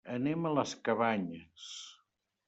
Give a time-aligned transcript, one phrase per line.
[0.13, 1.67] Anem a les Cabanyes.